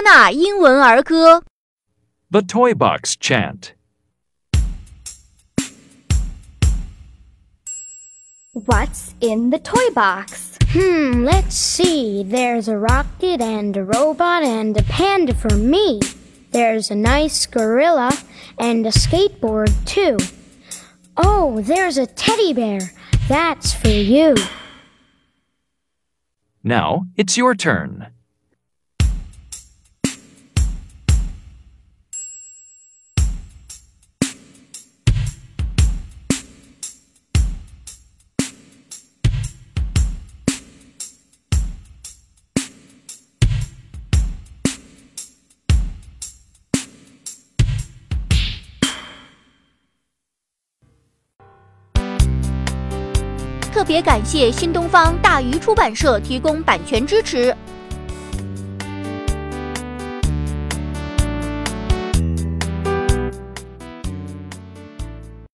[0.00, 1.42] 纳英文儿歌。
[2.30, 3.76] The Toy Box Chant.
[8.52, 10.56] What's in the toy box?
[10.72, 12.22] Hmm, let's see.
[12.22, 16.00] There's a rocket and a robot and a panda for me.
[16.52, 18.10] There's a nice gorilla
[18.58, 20.16] and a skateboard too.
[21.18, 22.80] Oh, there's a teddy bear.
[23.28, 24.34] That's for you.
[26.64, 28.06] Now it's your turn.
[53.71, 57.55] 特别感谢新东方大鱼出版社提供版权支持。